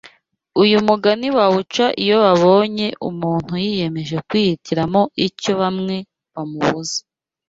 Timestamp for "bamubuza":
6.33-6.99